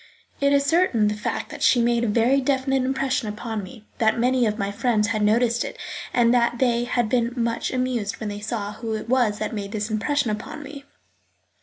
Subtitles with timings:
[0.39, 4.17] It is certainly the fact that she made a very definite impression upon me, that
[4.17, 5.77] many of my friends had noticed it
[6.11, 9.73] and that they had been much amused when they saw who it was that made
[9.73, 10.85] this impression upon me.